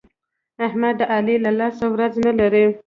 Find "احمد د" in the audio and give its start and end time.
0.67-1.03